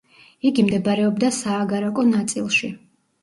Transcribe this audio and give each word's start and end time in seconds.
იგი 0.49 0.63
მდებარეობდა 0.69 1.29
სააგარაკო 1.37 2.07
ნაწილში. 2.13 2.73